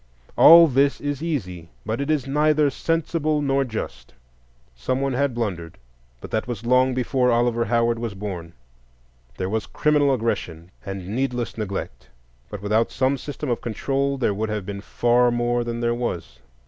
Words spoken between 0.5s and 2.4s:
this is easy, but it is